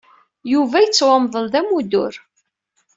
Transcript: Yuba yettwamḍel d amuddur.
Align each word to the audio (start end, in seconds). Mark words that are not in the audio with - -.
Yuba 0.53 0.77
yettwamḍel 0.83 1.45
d 1.53 1.53
amuddur. 1.59 2.13